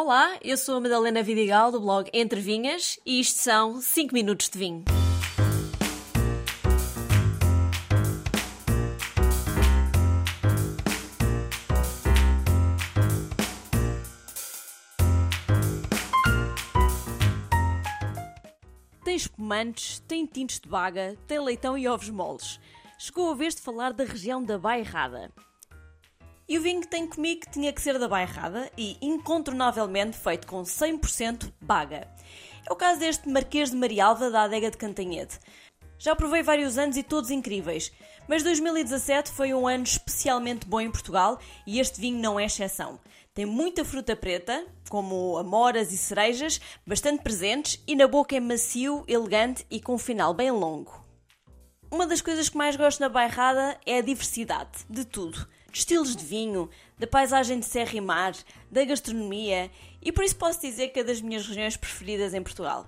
[0.00, 4.48] Olá, eu sou a Madalena Vidigal do blog Entre Vinhas e isto são 5 minutos
[4.48, 4.84] de vinho.
[19.04, 22.60] Tem espumantes, tem tintos de baga, tem leitão e ovos moles.
[23.00, 25.32] Chegou a vez de falar da região da Bairrada.
[26.48, 30.62] E o vinho que tenho comigo tinha que ser da bairrada e incontornavelmente feito com
[30.62, 32.08] 100% baga.
[32.66, 35.38] É o caso deste Marquês de Marialva da adega de Cantanhede.
[35.98, 37.92] Já provei vários anos e todos incríveis,
[38.26, 42.98] mas 2017 foi um ano especialmente bom em Portugal e este vinho não é exceção.
[43.34, 49.04] Tem muita fruta preta, como amoras e cerejas, bastante presentes e na boca é macio,
[49.06, 50.98] elegante e com um final bem longo.
[51.90, 56.24] Uma das coisas que mais gosto na bairrada é a diversidade de tudo estilos de
[56.24, 56.68] vinho,
[56.98, 58.34] da paisagem de serra e mar,
[58.70, 59.70] da gastronomia
[60.02, 62.86] e por isso posso dizer que é das minhas regiões preferidas em Portugal.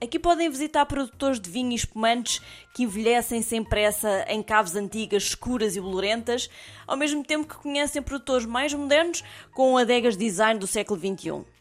[0.00, 2.42] Aqui podem visitar produtores de vinho e espumantes
[2.74, 6.50] que envelhecem sem pressa em caves antigas, escuras e bolorentas,
[6.86, 9.22] ao mesmo tempo que conhecem produtores mais modernos
[9.54, 11.53] com adegas de design do século XXI.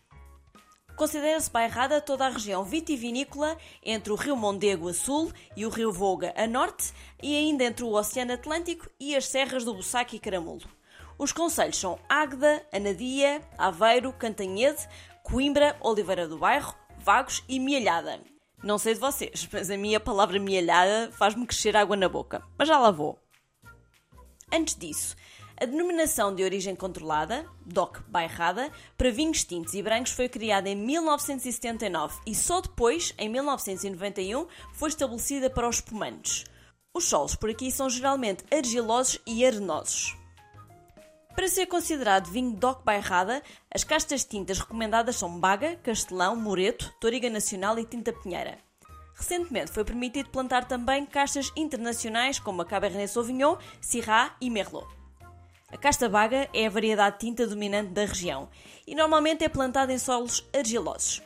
[0.95, 5.91] Considera-se bairrada toda a região vitivinícola entre o Rio Mondego a sul e o Rio
[5.91, 10.19] Voga a norte e ainda entre o Oceano Atlântico e as serras do Bussac e
[10.19, 10.69] Caramulo.
[11.17, 14.87] Os conselhos são Águeda, Anadia, Aveiro, Cantanhede,
[15.23, 18.19] Coimbra, Oliveira do Bairro, Vagos e Mialhada.
[18.63, 22.41] Não sei de vocês, mas a minha palavra mialhada faz-me crescer água na boca.
[22.57, 23.19] Mas já lá vou.
[24.51, 25.15] Antes disso,
[25.59, 30.75] a denominação de origem controlada, DOC Bairrada, para vinhos tintos e brancos foi criada em
[30.75, 36.45] 1979 e só depois, em 1991, foi estabelecida para os espumantes.
[36.93, 40.15] Os solos por aqui são geralmente argilosos e arenosos.
[41.35, 43.41] Para ser considerado vinho DOC Bairrada,
[43.73, 48.59] as castas tintas recomendadas são Baga, Castelão, Moreto, Toriga Nacional e Tinta Pinheira.
[49.15, 55.02] Recentemente foi permitido plantar também castas internacionais como a Cabernet Sauvignon, Syrah e Merlot.
[55.73, 58.47] A casta baga é a variedade de tinta dominante da região
[58.85, 61.19] e normalmente é plantada em solos argilosos.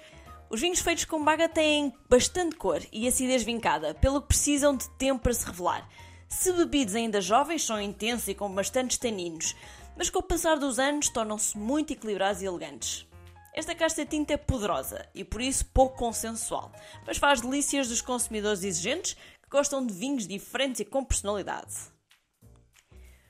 [0.50, 4.90] Os vinhos feitos com baga têm bastante cor e acidez vincada, pelo que precisam de
[4.92, 5.86] tempo para se revelar.
[6.30, 9.54] Se bebidos ainda jovens, são intensos e com bastantes taninos,
[9.98, 13.06] mas com o passar dos anos tornam-se muito equilibrados e elegantes.
[13.54, 16.72] Esta casta tinta é poderosa e por isso pouco consensual,
[17.06, 21.97] mas faz delícias dos consumidores exigentes que gostam de vinhos diferentes e com personalidade.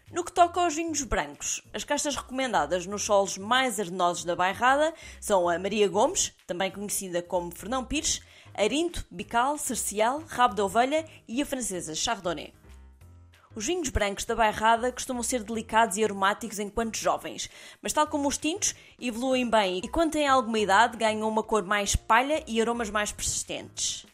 [0.10, 4.94] No que toca aos vinhos brancos, as castas recomendadas nos solos mais arenosos da bairrada
[5.20, 8.22] são a Maria Gomes, também conhecida como Fernão Pires,
[8.54, 12.54] Arinto, Bical, Cercial, Rabo de Ovelha e a francesa Chardonnay.
[13.54, 17.50] Os vinhos brancos da bairrada costumam ser delicados e aromáticos enquanto jovens,
[17.82, 21.64] mas tal como os tintos, evoluem bem e quando têm alguma idade ganham uma cor
[21.64, 24.06] mais palha e aromas mais persistentes.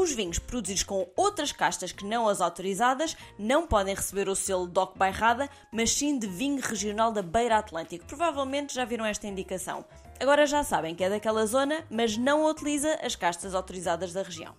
[0.00, 4.66] Os vinhos produzidos com outras castas que não as autorizadas não podem receber o selo
[4.66, 8.06] DOC Bairrada, mas sim de vinho regional da Beira Atlântico.
[8.06, 9.84] Provavelmente já viram esta indicação.
[10.18, 14.56] Agora já sabem que é daquela zona, mas não utiliza as castas autorizadas da região.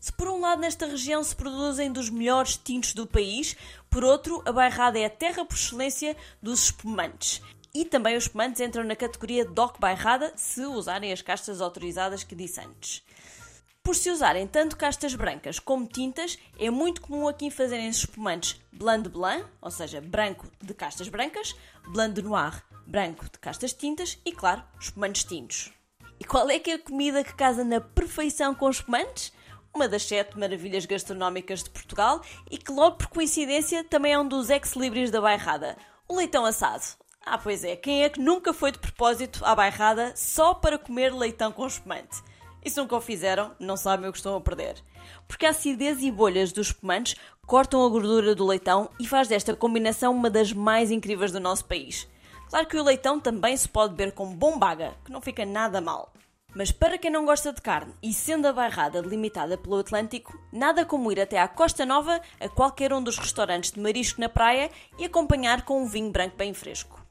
[0.00, 3.56] Se por um lado nesta região se produzem dos melhores tintos do país,
[3.88, 7.40] por outro, a Bairrada é a terra por excelência dos espumantes.
[7.72, 12.34] E também os espumantes entram na categoria DOC Bairrada se usarem as castas autorizadas que
[12.34, 13.06] disse antes.
[13.82, 19.02] Por se usarem tanto castas brancas como tintas, é muito comum aqui fazerem espumantes blanc
[19.02, 21.54] de blanc, ou seja, branco de castas brancas,
[21.88, 25.72] blanc de noir, branco de castas tintas e, claro, espumantes tintos.
[26.20, 29.32] E qual é que é a comida que casa na perfeição com espumantes?
[29.74, 34.26] Uma das sete maravilhas gastronómicas de Portugal e que, logo por coincidência, também é um
[34.26, 35.76] dos ex-libris da bairrada:
[36.08, 36.84] o leitão assado.
[37.24, 41.14] Ah, pois é, quem é que nunca foi de propósito à bairrada só para comer
[41.14, 42.22] leitão com espumante?
[42.68, 44.74] E se nunca o fizeram, não sabem o que estão a perder.
[45.26, 49.56] Porque a acidez e bolhas dos espumantes cortam a gordura do leitão e faz desta
[49.56, 52.06] combinação uma das mais incríveis do nosso país.
[52.50, 55.80] Claro que o leitão também se pode beber com bom baga, que não fica nada
[55.80, 56.12] mal.
[56.54, 60.84] Mas para quem não gosta de carne e sendo a bairrada delimitada pelo Atlântico, nada
[60.84, 64.70] como ir até à Costa Nova, a qualquer um dos restaurantes de marisco na praia
[64.98, 67.02] e acompanhar com um vinho branco bem fresco.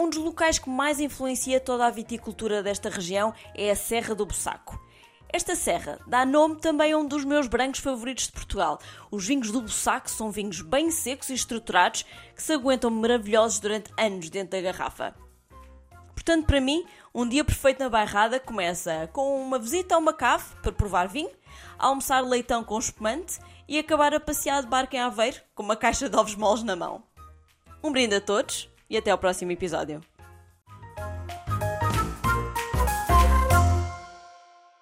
[0.00, 4.24] Um dos locais que mais influencia toda a viticultura desta região é a Serra do
[4.24, 4.80] Bussaco.
[5.28, 8.78] Esta serra dá nome também a um dos meus brancos favoritos de Portugal.
[9.10, 13.92] Os vinhos do Bussaco são vinhos bem secos e estruturados que se aguentam maravilhosos durante
[13.98, 15.16] anos dentro da garrafa.
[16.14, 20.44] Portanto, para mim, um dia perfeito na bairrada começa com uma visita a uma cave
[20.62, 21.30] para provar vinho,
[21.76, 26.08] almoçar leitão com espumante e acabar a passear de barco em Aveiro com uma caixa
[26.08, 27.02] de ovos moles na mão.
[27.82, 30.00] Um brinde a todos e até ao próximo episódio.